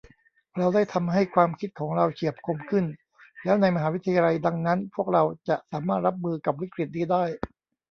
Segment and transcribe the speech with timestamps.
[0.57, 2.85] เราได้ทำให้ความคิดของเราเฉียบคมขึ้น
[3.45, 7.23] แล้วในมหาวิทยาลัยดังนั้นพวกเราจะสามารถรับมือกับวิกฤตินี้ได้